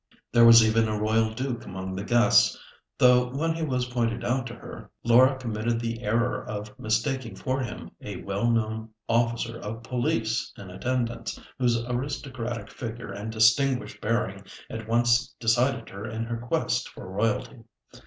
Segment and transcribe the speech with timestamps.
[0.31, 2.57] There was even a Royal Duke among the guests,
[2.97, 7.59] though when he was pointed out to her, Laura committed the error of mistaking for
[7.59, 14.43] him a well known officer of police in attendance, whose aristocratic figure and distinguished bearing
[14.71, 17.63] at once decided her in her quest for royalty.